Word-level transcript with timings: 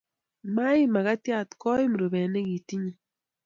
maim 0.55 0.89
makatiat 0.93 1.49
koim 1.61 1.91
rupet 1.99 2.29
nekitinyei 2.31 2.95